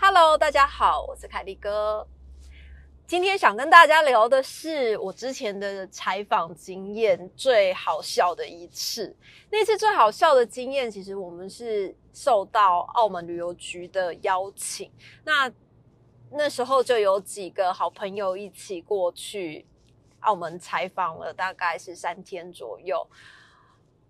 [0.00, 2.06] Hello，大家好，我是凯利哥。
[3.08, 9.16] 今天想跟大家聊的是我之前的采访经验最好笑的一次。
[9.48, 14.92] 那次最好笑的经验，其实我们是受到澳门旅游局的邀请，
[15.24, 15.50] 那
[16.30, 19.64] 那时候就有几个好朋友一起过去
[20.20, 23.08] 澳门采访了，大概是三天左右。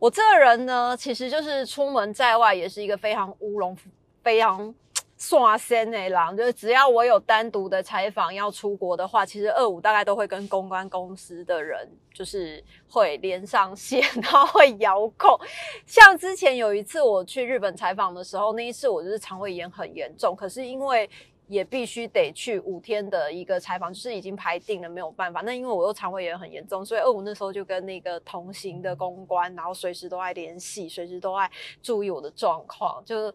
[0.01, 3.79] 我这个人呢，其实就是出门在外也是一个非常乌龙、
[4.24, 4.74] 非常。
[5.19, 15.37] 刷先诶啦，就是只要我有单独的采访要出国的话，其实二五大概都会跟公关公司的人就是会连上线， 然后会遥控。
[15.85, 21.11] 像之前有一次我去日本采访的时候，那一次我就是肠胃炎很严重，可是因为
[21.49, 25.41] 也必须得去五天的一个采访，就是已经排定了，没有办法。
[25.41, 31.51] 那因为我又肠胃炎很严重，所以二五那时候就跟那个同行的公关，然后随时都在联系，随时都在
[31.82, 33.35] 注意我的状况，就。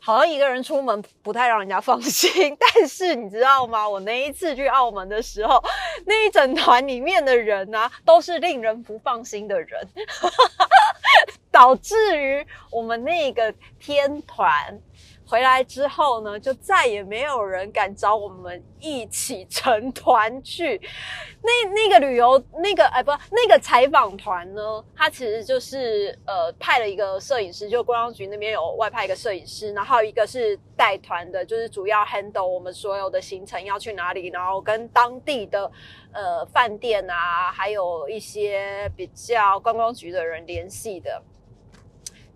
[0.00, 3.86] 好像一个人出门不太让人家放心，但是你知道吗？
[3.88, 5.62] 我那一次去澳门的时候，
[6.06, 9.88] 那一整团里面的人啊，都是令人不放心的人，
[11.50, 14.80] 导致于我们那个天团。
[15.24, 20.80] 回来之后呢，就再也没有人敢找我们一起成团去。
[21.40, 35.70] 那那个旅游那个哎不，那个采访团呢，他其实就是呃派了一个摄影师，就观光局那边有外派一个摄影师，然后一个是带团的，就是主要 handle 我们所有的行程要去哪里，然后跟当地的
[36.12, 41.22] 呃饭店啊，还有一些比较观光局的人联系的。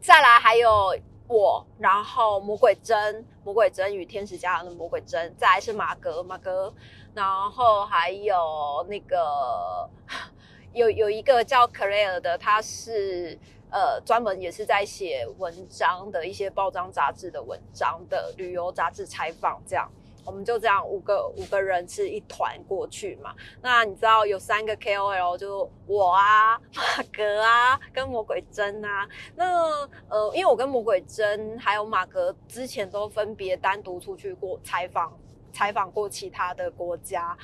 [0.00, 0.96] 再来还有。
[1.28, 6.72] 我，然后魔鬼针，魔鬼针与天使家人的魔鬼针，再来是马格，马格，
[7.14, 9.88] 然后还有那个
[10.72, 13.38] 有有一个叫 Claire 的，他是
[13.70, 19.90] 呃专门也是在写文章的一些报章杂志的文章的旅游杂志采访这样。
[20.26, 23.32] 我们就这样五个五个人是一团过去嘛？
[23.62, 29.08] 那你知道有三个 KOL，就我啊、马格啊、跟魔鬼针啊。
[29.36, 29.70] 那
[30.08, 35.16] 呃，因为我跟魔鬼针还有马格之前都分别单独出去过采访，
[35.52, 37.38] 采访过其他的国家。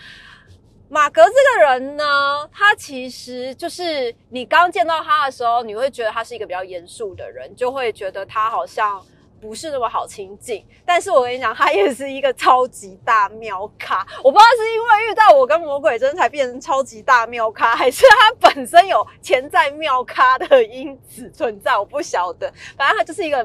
[0.89, 2.05] 马格这个人呢，
[2.53, 9.01] 他其实就是你刚见到他的时候，你会觉得他是一个比较严肃的人，就会觉得他好像。
[9.43, 14.07] 不是那么好亲近，但是我跟你讲，他也是一个超级大妙咖。
[14.23, 22.53] 我不知道是因为遇到我跟魔鬼真才变成超级大妙咖，还是他本身有潜在妙咖的因子存在，我不晓得。
[22.77, 23.39] 反正他就是一个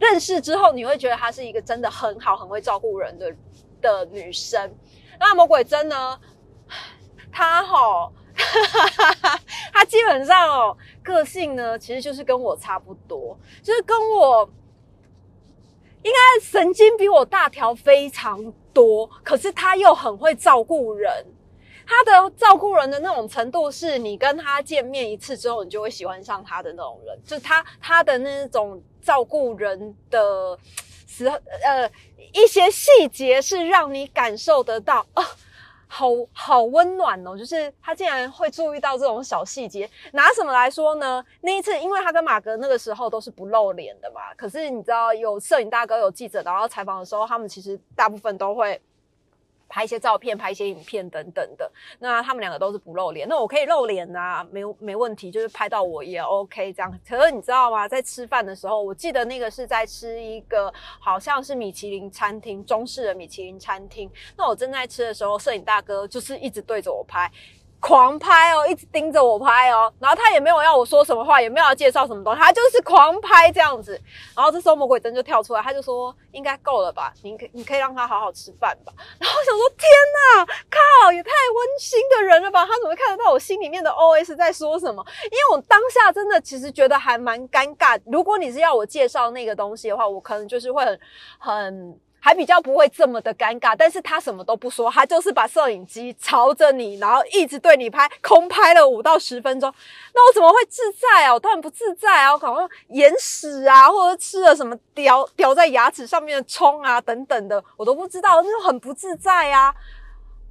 [0.00, 3.32] 认识之后，你会觉得他是一个真的很好、很会照顾人的
[3.80, 4.74] 的女生。
[5.20, 6.18] 那魔鬼真呢？
[7.30, 8.10] 他哈，
[9.72, 14.50] 他基本上哦，个性呢，其实就是跟我差不多，就是跟我。
[16.06, 21.12] 应该神经比我大条非常多，可是他又很会照顾人。
[21.84, 27.18] 他的照顾人的那种程度，是你跟他见面一次之后，你就会喜欢上他的那种人。
[27.24, 30.56] 就他他的那种照顾人的
[31.08, 31.90] 时候，呃，
[32.32, 35.24] 一些细节是让你感受得到啊。
[35.86, 39.88] 好好温暖哦，就是他竟然会注意到这种小细节。
[40.12, 41.24] 拿什么来说呢？
[41.40, 44.34] 那一次，因为他跟马哥那个时候都是不露脸的嘛。
[44.36, 48.80] 可是你知道，有摄影大哥、有记者，然后采访的时候，他们其实大部分都会。
[49.68, 51.70] 拍一些照片，拍一些影片等等的。
[51.98, 57.00] 那他们两个都是不露脸，那我可以露脸啊，没没问题，就是拍到我也 OK 这样。
[57.08, 57.86] 可是你知道吗？
[57.88, 64.10] 在吃饭的时候，我记得那个是在吃一个好像是米其林餐厅，中式的米其林餐厅。
[64.36, 67.30] 那我正在吃的时候，摄影大哥就是一直对着我拍。
[67.80, 74.00] 狂拍哦，一直盯着我拍哦，然后他也没有要我说什么话，也没有要介绍什么东西，他就是狂拍这样子。
[74.34, 77.12] 然后这时候魔鬼灯就跳出来，他就说：“应该够了吧？
[77.22, 82.66] 你可你可以让他好好吃饭吧。”然后我想说：“天哪，靠，也太温馨的人了吧？
[82.66, 85.04] 他怎么看得到我心里面的 OS 在说什么？
[85.24, 88.00] 因为我当下真的其实觉得还蛮尴尬。
[88.06, 90.98] 如果你是要我介绍那个东西的话，我可能就是会很
[91.38, 99.72] 很。”还比较不会这么的尴尬，但是他什么都不说，他就是把摄影机朝着你，然后一直对你拍，空拍了五到十分钟。
[100.12, 101.32] 那我怎么会自在啊？
[101.32, 102.32] 我当然不自在啊！
[102.32, 109.72] 我可能眼屎啊，或者吃了什么叼叼在牙齿上面的葱啊等等的，我都不知道，那就很不自在啊。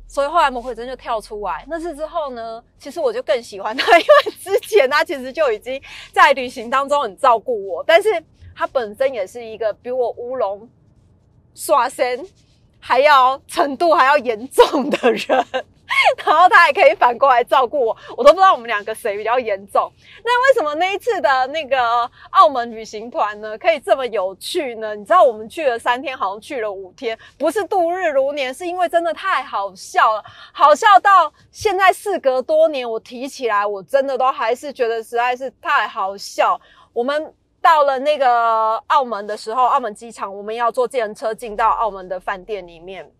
[0.07, 1.65] 所以后来魔鬼真就跳出来。
[1.67, 5.81] 那次之后呢，其实我就更喜欢他，因为之前他其实就已经
[6.13, 8.23] 在旅行当中很照顾我，但是
[8.55, 10.69] 他本身也是一个比我乌龙。
[11.55, 12.27] 刷身
[12.79, 15.43] 还要程度还要严重的人。
[16.25, 19.89] 然后他还可以反过来照顾我，我都不知道我们两个谁比较严重。
[20.23, 24.95] 那为什么那一次的那个澳门旅行团呢，可以这么有趣呢？
[24.95, 36.59] 你知道我们去了三天，好像去了五天，不是度日如年，是因为真的太好笑了，好笑到现在事隔多年，我提起来，我真的都还是觉得实在是太好笑。
[36.93, 37.33] 我们
[37.65, 43.11] 到了那个澳门的时候，澳门机场，我们要坐自行车进到澳门的饭店里面。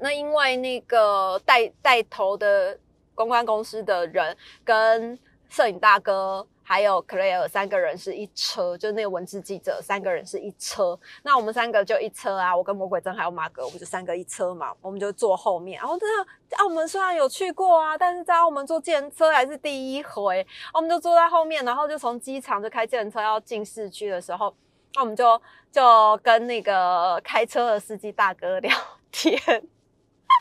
[0.00, 2.76] 那因为那个带带头的
[3.14, 5.16] 公关公司的人跟
[5.48, 10.98] 摄影大哥还有 Clare 三个人是一车，就是那个文字记者三个人是一车。
[11.22, 15.78] 那我们三个就一车啊，我跟魔鬼真还有马哥，我们就三个一车嘛，我们就坐后面。
[15.78, 16.26] 然后真的
[16.56, 24.54] 澳门虽然有去过啊，但是在澳门坐电车还是第一回，我们就坐在后面，然后就从机场就开电车要进市区的时候，
[24.94, 25.40] 那我们就
[25.70, 28.74] 就跟那个开车的司机大哥聊
[29.12, 29.38] 天。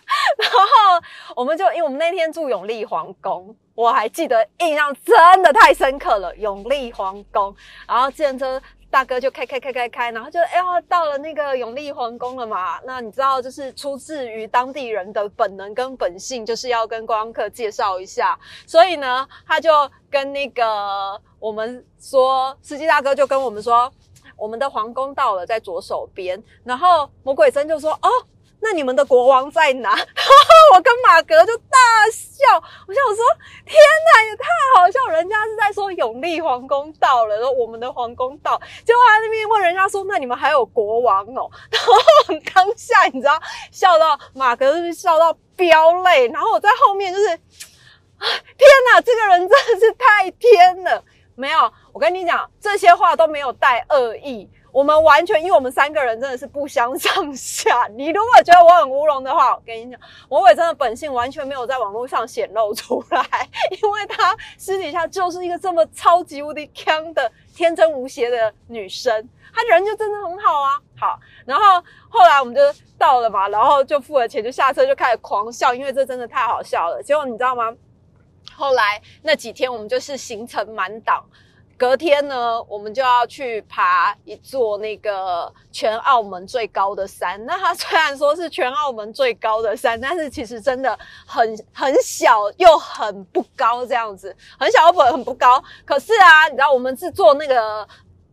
[0.37, 1.05] 然后
[1.35, 6.35] 我们就因为我们那天住永利皇宫，我还记得印象真的太深刻了。
[6.35, 7.55] 永利皇宫，
[7.87, 12.79] 然后自行车大哥就开开开开开，然后就哎呀到了那个永利皇宫了嘛。
[12.83, 18.37] 那你知道，就是出自于当地人的本能跟本性，就是要跟观光客介绍一下。
[18.67, 19.71] 所以呢，他就
[20.11, 23.91] 跟那个我们说，司机大哥就跟我们说，
[24.37, 26.41] 我们的皇宫到了，在左手边。
[26.63, 28.09] 然后魔鬼真就说，哦。
[28.63, 29.91] 那你们的国王在哪？
[30.73, 31.77] 我跟马格就大
[32.11, 32.55] 笑。
[32.87, 33.23] 我想说，
[33.65, 34.45] 天哪，也太
[34.75, 35.11] 好笑！
[35.11, 41.51] 人家是在说永利皇宫到了，然后我们的皇宫到，结果他那边问人家说，那你们还有国王哦？
[41.69, 41.93] 然后
[42.55, 43.39] 当下你知道，
[43.71, 46.27] 笑到马格是笑到飙泪。
[46.29, 47.27] 然后我在后面就是，
[48.17, 51.03] 天哪，这个人真的是太天了！
[51.35, 54.49] 没有，我跟你讲，这些话都没有带恶意。
[54.73, 57.87] 我们完全，因为我们三个人真的是不相上下。
[57.95, 70.81] 你如果觉得我很乌龙的话，我跟你讲，魔鬼真的本性完全没有在网络上显露出来，因为他私底下就是一个这么超级无敌强的天真无邪的女生，她人就真的很好啊。
[70.99, 71.63] 好，然后
[72.09, 72.59] 后来我们就
[72.97, 77.03] 到了嘛，然后就付了钱就下车就开始狂笑，因为这真的太好笑了。
[77.03, 77.71] 结果你知道吗？
[78.55, 81.23] 后来那几天我们就是行程满档。
[81.83, 87.45] 隔天呢，我们就要去爬一座那个全澳门最高的山。
[87.45, 95.61] 那它虽然说是全澳门最高的山，但是其实真的很很小又很不高，这样子很小又很不高。
[95.83, 97.85] 可是啊，你知道我们是坐那个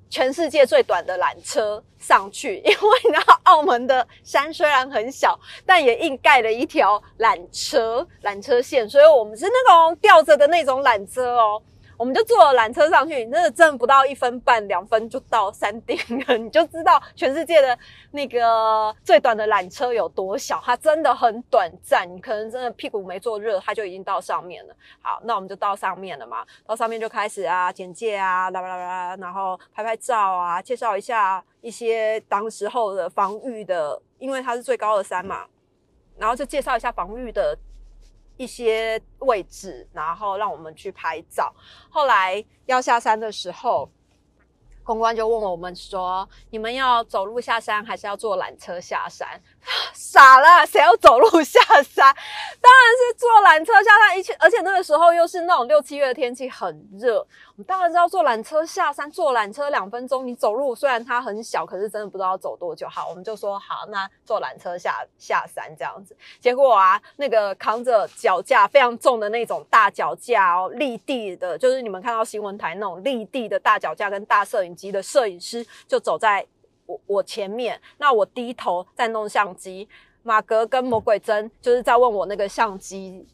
[0.08, 5.37] 全世界最短的缆车上去，因为你知道澳门的山虽然很小，
[5.67, 11.61] 但也硬盖了一条缆车缆车线，所以我们是那种吊着的那种缆车哦。
[12.00, 17.79] 我们就坐了缆车上去，那个真的不到一分半两分就到山顶了，你就知道全世界的
[18.12, 24.75] 那个最短的缆车有多小，它真的很短暂，你可能真的屁股没坐热，它就已经到上面了。
[25.02, 26.26] 好，那我们就到上面了。
[26.26, 35.44] 嘛，到上面就开始啊简介啊，啦啦啦，然后拍拍照啊，介绍一下一些当时候的防御的，因为它是最高的山嘛，
[36.17, 37.58] 然后就介绍一下防御的。
[38.40, 41.52] 一些位置，然后让我们去拍照。
[41.90, 43.87] 后来要下山的时候。
[44.82, 49.40] 公关就问我们说：“你们要走路下山，还是要坐缆车下山？”
[49.92, 52.14] 傻了，谁要走路下山？
[52.60, 54.19] 当然是坐缆车下山。
[54.19, 57.19] 一切，而且那个时候又是那种六七月的天气，很热。
[57.19, 59.08] 我们当然是要坐缆车下山。
[59.10, 62.88] 坐缆车两分钟，你走路虽然它很小，可是真的不知道要走多久。
[62.88, 66.17] 好，我们就说好，那坐缆车下下山这样子。
[66.40, 74.70] 结果啊，那个扛着脚架非常重的那种大脚架哦，立地的，就是你们看到新闻台那种立地的大脚架跟大摄影。
[74.81, 76.46] 机的摄影师就走在
[77.06, 79.89] 我前面，那我低头在弄相机，
[80.23, 83.27] 马格跟魔鬼针就是在问我那个相机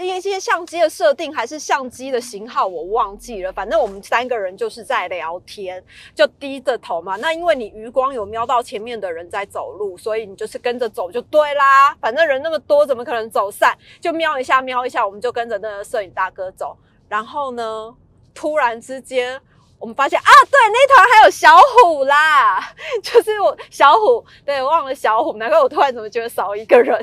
[0.00, 3.52] 一些相机的设定还是相机的型号，我忘记了。
[3.52, 7.16] 反正我们三个人就是在聊天，就低着头嘛。
[7.16, 11.94] 那因为你余光有瞄到前面的人在走路，所以你就是跟着走就对啦。
[12.00, 13.76] 反正人那么多，怎么可能走散？
[14.00, 16.74] 就瞄一下瞄一下，我们就跟着那个摄影大哥走。
[17.06, 17.94] 然后呢，
[18.32, 19.38] 突然之间。
[19.78, 26.98] 我们发现啊，对，那团还有小虎啦， 就是我小虎，对，忘了小虎，难怪我突然怎么觉得少一个人，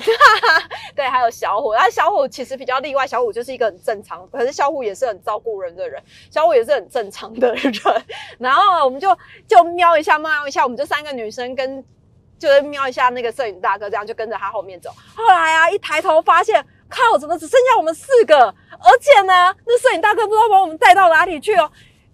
[0.96, 6.02] 对，还有小虎，然后小虎其实比较例外，小虎就是一个很正常，可是小虎也是很照顾人的人，
[6.32, 7.74] 小虎也是很正常的人，
[8.40, 9.16] 然后我们就
[9.48, 11.86] 就瞄一下，瞄一下，我们就三个女生跟
[12.40, 14.90] 就是瞄一下那个摄影大哥，这样就跟着他后面走。
[15.16, 18.40] 后来啊，一抬头发现，靠，怎么只剩下我们四个？
[18.84, 21.72] 而且呢，那摄影大哥不知道把我们带到哪里去哦。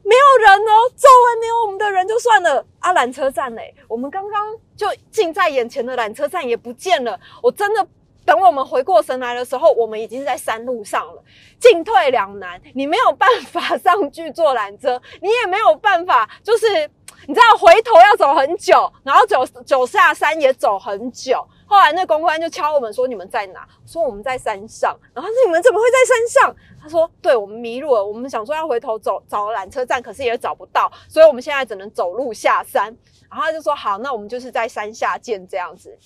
[0.08, 2.94] 没有人哦，周围没有我们的人就算了啊。
[2.94, 7.20] 缆车站嘞，我们刚刚就近在眼前的缆车站也不见了。
[7.44, 7.86] 我真的
[8.26, 11.22] 等我们回过神来的时候，我们已经在山路上了，
[11.60, 12.60] 进退两难。
[12.74, 16.90] 你没有办法上去坐缆车，你也没有办法，就是
[17.26, 21.46] 你知道回头要走很久，然后走走下山也走很久。
[21.66, 32.86] 后来那公关就敲我们说：“你们在哪？”说：“我们在山上。”然后说：“你们怎么会在山上？”他说：“对我们迷路了，我们想说要回头走找缆车站，可是也找不到，所以我们现在只能走路下山。”
[33.30, 35.98] 然后他就说：“好，那我们就是在山下见这样子。”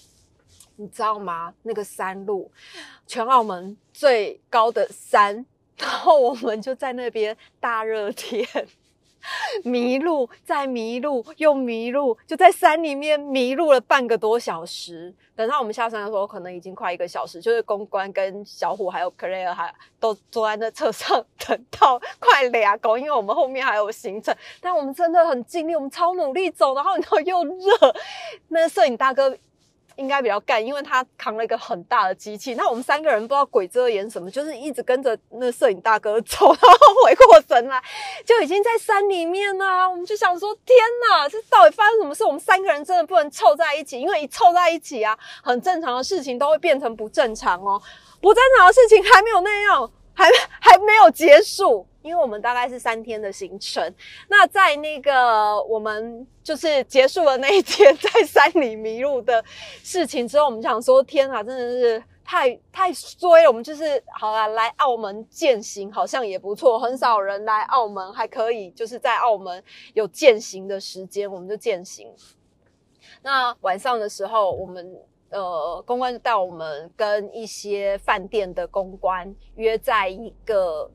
[0.77, 1.53] 你知道吗？
[1.61, 2.51] 那个山路，
[3.05, 5.45] 全澳门最高的山，
[5.77, 8.43] 然后我们就在那边大热天。
[9.63, 15.13] 迷路，再迷路，又迷路，就在山里面迷路了半个多小时。
[15.35, 17.41] 等到我们下山的时候，可能已经快一个小时。
[17.41, 24.35] 就是公关跟小虎还有 Clare 还都坐在那车上等到快俩狗，因为我们后面还有行程。
[24.59, 27.95] 但我们真的很尽力，我们超努力走，然后然后又热。
[28.49, 29.35] 那摄影大哥。
[30.01, 32.55] 应该比较干，因为他扛了一个很大的机器。
[32.55, 37.81] 那我们三个人不知道鬼遮眼什么，就是一直跟着那摄影大哥走，然后回过神来，
[38.25, 39.87] 就已经在山里面啦。
[39.87, 40.75] 我们就想说，天
[41.07, 42.23] 哪，这到底发生什么事？
[42.25, 47.79] 我们三个人真的不能凑在一起，因为一凑在一起啊，很正常的事情都会变成不正常哦。
[48.19, 51.85] 不正常的事情还没有那样，还还没有结束。
[52.03, 53.93] 因为我们大概是三天的行程，
[54.27, 59.43] 那在那个我们就是结束了那一天 在山里迷路的
[59.83, 63.49] 事情之后，我们想说天啊，真的是太太衰了。
[63.49, 69.63] 我们就是好了，来澳门践行好像也不错，很少人来澳门还可以，就是在澳门
[69.93, 72.11] 有践行的时间，我们就践行。
[73.21, 74.99] 那晚上的时候，我们
[75.31, 80.91] 呃公关就带我们跟一些饭店的公关约在一个。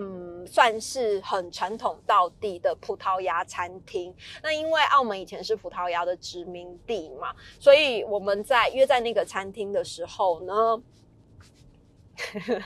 [0.00, 4.14] 嗯，算是很传统到地的葡萄牙餐厅。
[4.40, 10.80] 那因为澳门以前是葡萄牙的殖民地嘛，所以我们在约在那个餐厅的时候呢，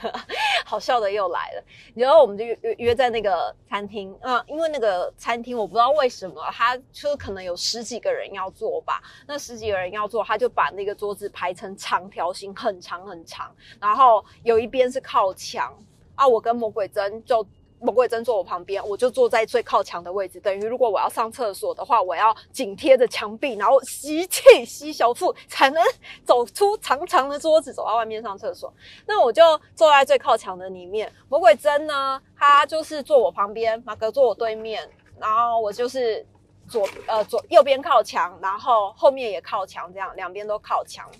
[0.65, 1.63] 好笑的又来了。
[1.95, 9.01] 然后我们就约约在那个餐厅啊，因为那个餐厅我不知道为什么，他就可能有十几个人要坐吧。
[9.27, 15.73] 那十几个人要坐，他就把那个桌子排成长条形，很长很长，然后有一边是靠墙。
[16.15, 17.43] 啊，我跟魔鬼针就
[17.83, 20.39] 魔鬼针坐我旁边，我就坐在最靠墙的位置。
[20.39, 25.83] 等于如果我要上厕所的话，我要紧贴着墙壁，然后吸气吸小腹，才能
[26.23, 28.73] 走出长长的桌子，走到外面上厕所。
[29.05, 29.43] 那我就
[29.75, 31.11] 坐在最靠墙的里面。
[31.27, 36.25] 魔鬼针呢，他就是坐我旁边，马哥坐我对面，然后我就是
[36.69, 41.11] 左呃左右边靠墙，然后后面也靠墙，这样两边都靠墙。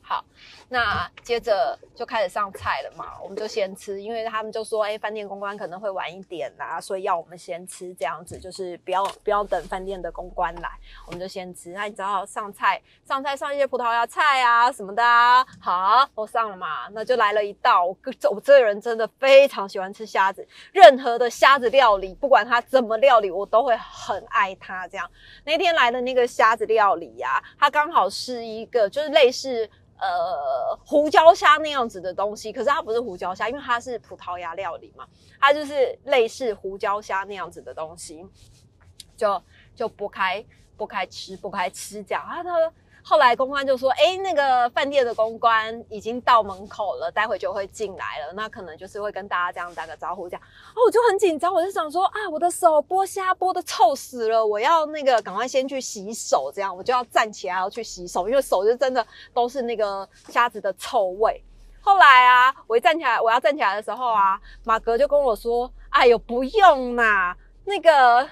[0.00, 0.24] 好。
[0.70, 10.68] 那接着就开始上菜了嘛，我们就先吃，因为他们就说，哎，饭店公关可能会晚一点啦，所以要我们先吃，这样子就是不要不要等饭店的公关来，
[11.06, 11.70] 我们就先吃。
[11.70, 17.96] 那你知道上菜上菜上一些葡萄牙菜啊什么的，啊好都上了嘛，那就来了一道，我
[18.30, 24.86] 我这个人真的非常喜欢吃虾子，任何的虾子料理，不管它怎么料理，我都会很爱它。
[24.88, 25.10] 这样
[25.44, 29.66] 那天来的那个虾子料理呀，它刚好是一个就是类似。
[30.00, 35.06] 呃，胡椒虾那样子的东西，可是它不是胡椒虾，因为它是葡萄牙料理嘛，
[35.40, 38.26] 它就是类似胡椒虾那样子的东西，
[39.16, 39.42] 就
[39.74, 40.44] 就剥开
[40.76, 42.50] 剥开吃，剥开吃这样啊，他。
[43.08, 48.34] 后来公关就说：“哎，那个饭店的公关已经到门口了，待会就会进来了。
[48.34, 50.42] 那可能就是会跟大家这样打个招呼，这样。
[50.74, 61.42] 哦，我就很紧张，我就想说啊，我的手剥虾剥的臭死了，我要那个赶快先去洗手，这样我就要站起来要去洗手，因为手就真的都是那个虾子的臭味。
[61.80, 67.34] 后来啊，我一站起来，我要站起来的时候啊，马格就跟我说：哎呦，不用啦，
[67.64, 68.28] 那个。”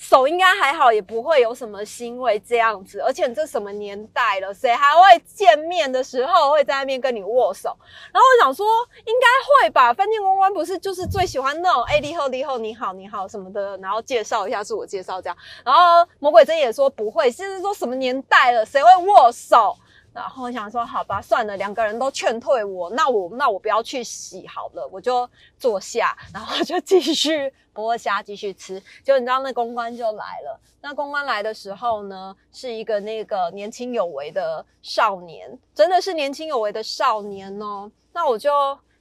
[0.00, 3.00] 手应该还好，也不会有什么腥味这样子。
[3.00, 7.76] 而且这什么年代了，谁还会见面的时候会在那边跟你握手？
[8.12, 8.64] 然后我想说，
[9.04, 9.26] 应该
[9.66, 9.92] 会吧。
[9.92, 15.36] 饭店公关不是就是最喜欢那种哎，你好，你好，你好，你好什么的，然后介绍一下自我介绍这样。
[15.64, 19.76] 然后魔鬼真也说不会，现在说什么年代了，谁会握手？
[20.14, 25.28] 然后我想说，好吧，算了，两个人都劝退我，那我那我不要去洗好了，我就
[25.58, 28.82] 坐下，然后就继续剥虾，继续吃。
[29.04, 30.60] 就你知道，那公关就来了。
[30.80, 37.90] 那公关来的时候呢，是一个那个年轻有为的少年，真的是年轻有为的少年哦。
[38.12, 38.50] 那我就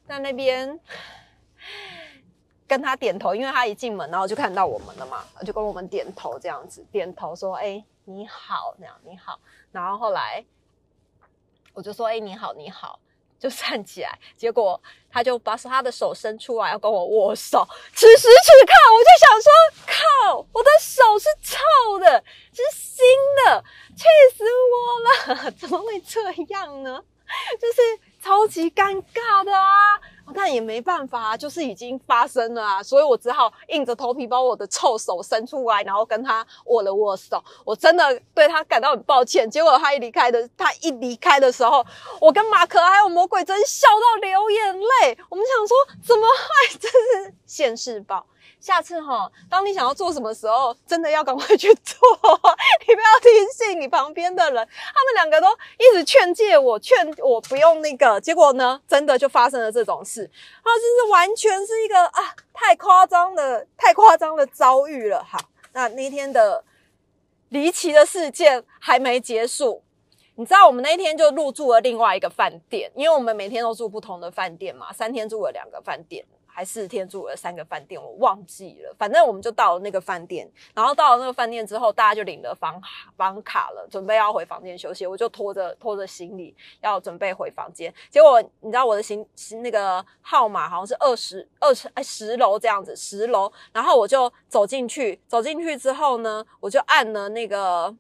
[0.08, 0.80] 在那边
[2.68, 9.40] 跟他点头，因为他一进门，然后就看到我们了嘛，就跟我们点头这样子，点头说：“哎，你好，那样你好。”
[9.72, 10.46] 然后后来。
[11.74, 13.00] 我就说，哎，你好，你好。
[13.40, 17.68] 就站起来，结果他就把手他的手伸出来要跟我握手。
[17.94, 19.52] 此时此刻，我就想说：
[19.86, 23.06] 靠，我的手是臭的，是新
[23.46, 23.64] 的，
[23.96, 24.04] 气
[24.36, 25.52] 死我了！
[25.60, 27.02] 怎么会这样呢？
[27.60, 27.82] 就是
[28.28, 29.98] 超级尴尬的啊！
[30.36, 37.42] 但也没办法，就是已经发生了啊，所以我只好硬着头皮把我的臭手伸出来，然后跟他握了握手。
[37.64, 39.50] 我真的对他感到很抱歉。
[39.50, 41.86] 结果他一离开的，他一离开的时候，
[42.20, 45.18] 我跟马可还有魔鬼真笑到流眼泪。
[45.30, 46.78] 我们想说，怎么会？
[46.78, 48.26] 真是现世报。
[48.60, 51.98] 下次哈，当你想要做什么时候，真的要赶快去做，
[52.88, 55.48] 你不要听信你旁边的人，他们两个都
[55.78, 60.30] 一直劝诫我，劝我不用那个，结果呢，真的就发生了这种事，
[60.64, 65.24] 啊，这是完全是一个啊，太夸张的，太夸张的遭遇了。
[65.24, 65.40] 好，
[65.74, 66.64] 那那天的
[67.50, 69.84] 离奇的事件还没结束，
[70.36, 76.26] 你知道我们那天就入住了另外一个饭店，因为我们每天都住不同的饭店嘛，三天住了两个饭店。
[76.58, 78.92] 还四天住了三个饭店，我忘记了。
[78.98, 82.82] 反正我们就到了那个饭店，然后到了那个饭店之后，大家就领了房
[83.16, 85.06] 房卡了，准备要回房间休息。
[85.06, 89.24] 我就拖着拖着行李要准备回房间，结果你知道我的行
[89.62, 93.54] 那个号码好像是二十二层哎十楼这样子，十楼。
[93.72, 97.96] 然后我就走进去，走进去之后呢，我就按了那个。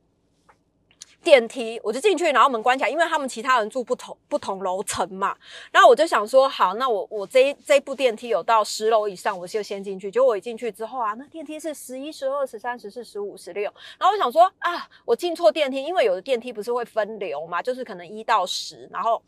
[1.23, 5.35] 电梯，我就进去，然后门关起来，因为他们其他人住不同不同楼层嘛。
[5.71, 10.09] 然后我就想说，好，那我我这这部电梯有到十楼以上，我就先进去。
[10.09, 13.63] 结果我一进去之后啊，那电梯是十一、十二、十三、十四、十五、十六。
[13.99, 19.21] 然后我想说啊，我进错电梯，因为有的电梯不是会分流嘛，就是可能一到十，然后。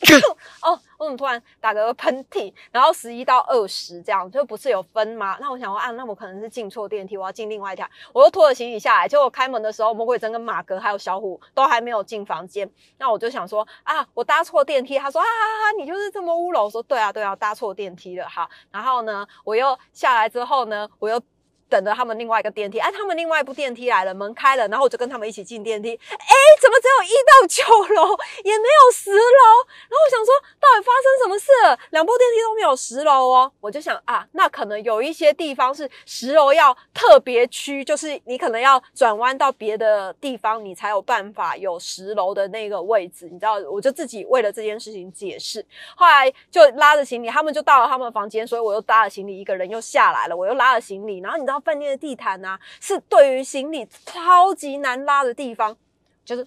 [0.62, 2.52] 哦，我怎么突然打个喷嚏？
[2.72, 5.36] 然后十一到二十这样，就不是有分吗？
[5.40, 7.88] 那我想说啊，那我可能是进错电梯，我要进另外一条。
[8.12, 12.70] 我又拖着行李下来，结果开门的时候，魔鬼真跟马哥还有小虎都还没有进房间。
[12.98, 14.98] 那我就想说啊，我搭错电梯。
[14.98, 16.64] 他说啊哈哈，你就是这么乌龙。
[16.64, 18.48] 我说对啊对啊，搭错电梯了哈。
[18.70, 21.20] 然后呢，我又下来之后呢，我又。
[21.70, 29.42] 等着他们另外一个电梯，哎，他们另外一部电梯来了，门开了，然后我就跟他们一起进电梯，哎，怎么只有一到九楼，也没有十楼？
[29.88, 31.78] 然后我想说，到底发生什么事了？
[31.90, 43.54] 两部电梯都没有十楼哦，我就想啊，那可能有一些地方是十楼要特别区，就是你可能要转弯到别的地方，你才有办法有十楼的那个位置，你知道？
[43.70, 51.59] 我就自己为了这件事情解释，后来就拉着行李，他们就到了他们房间，所以我又搭了行李，一个人又下来了，我又拉了行李，然后你知道？
[51.60, 55.76] 饭店的地毯啊，是对于行李超级难拉的地方，
[56.24, 56.46] 就是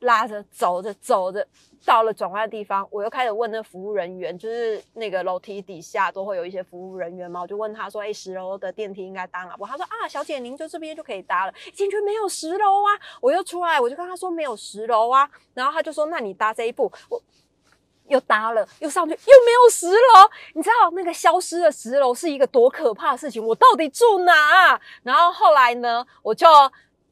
[0.00, 1.46] 拉着走着走着，
[1.84, 17.20] 到了转弯的地方，我又开始问那服务人员，就是那个楼梯底下都会有一些服务人员嘛，我就问他说：“哎，十楼的电梯应该搭哪？”不，他说：“啊，小姐，您就这边就可以搭了。”进去没有十楼啊，我又出来，我就跟他说没有十楼啊，然后他就说：“那你搭这一步。”我。
[18.08, 20.30] 又搭了，又上去，又没有十楼。
[20.54, 23.44] 你知道那个消失的十楼是一个多可怕的事情？
[23.44, 24.80] 我到底住哪？
[25.02, 26.46] 然后后来呢，我就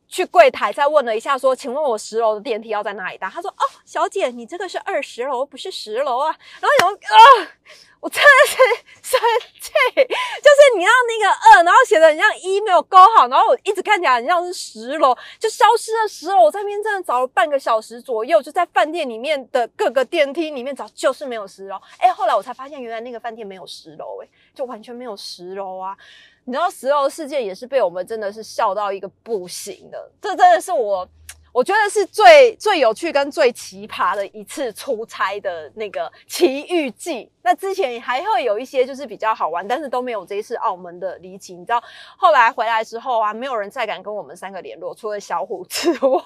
[0.09, 7.49] 去柜台再问了一下，说：“请问我十楼的电梯要在哪里搭？”他说：“哦，小姐，你这个是二十楼，不是十楼啊。”然后有啊。
[8.07, 8.57] 我真的是
[9.03, 9.19] 生
[9.61, 16.41] 气，就是你让那个二，然后写的很像一没有勾好，然后我一直看起来很像是十楼，就消失了十楼。
[16.41, 21.77] 我在那边真的找了半个小时左右，就在饭店里面的各个电梯里面找，就是没有十楼。
[21.99, 25.97] 哎，后来我才发现，原来那个饭店没有十楼，哎，就完全没有十楼啊！
[26.45, 31.09] 你知道十楼事件也是被我们真的是笑到一个不行的，这真的是我。
[31.53, 37.33] 我觉得是最最有趣跟最奇葩的一次出差的那个奇遇记。
[37.47, 41.55] 那之前还会有一些就是比较好玩，但是都没有这一次澳门的离奇。
[41.55, 41.81] 你知道，
[42.17, 46.21] 后来回来之后啊，没有人再敢跟我们三个联络，除了小虎之外，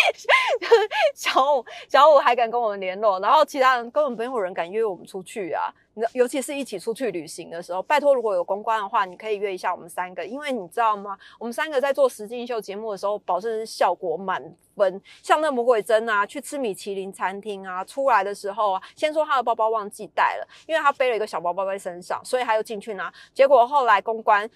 [1.14, 5.70] 小虎小虎还敢跟我们联络，然后其他人根本没有人敢约我们出去啊。
[6.14, 11.18] 尤其是一起出去旅行的时候，拜托，如果有公关的话，你可以约一下我们三个，因为你知道吗？
[11.38, 14.42] 我们三个在做实境秀节目的时候，保证效果满
[14.76, 15.02] 分。
[15.22, 23.12] 像那魔鬼针啊，去吃米其林餐厅啊，出来的时候啊，先说他的包包忘记带了，因为他背了一个小包包在身上，所以他又进去拿。
[23.34, 24.48] 结果后来公关。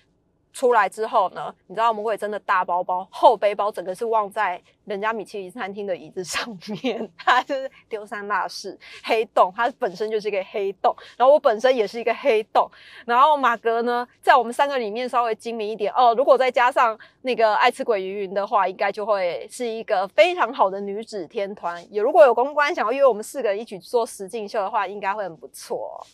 [0.53, 6.45] 出来之后呢，你知道魔鬼真的大包包厚背包整个是忘在人家米其林餐厅的椅子上
[6.83, 12.69] 面， 他就是丢三落四，黑洞，它本身就是一个黑洞，然后我本身也是一个黑洞，
[13.07, 21.81] 然后马哥呢在我们三个里面稍微精明一点哦，如果再加上那个爱吃鬼云云的话，应该就会是一个非常好的女子天团。
[21.93, 26.05] 也如果有公关想要约我们四个人一起做实境秀的话，应该会很不错。